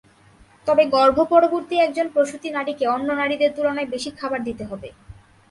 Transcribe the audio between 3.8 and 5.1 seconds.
বেশি খাবার দিতে হবে।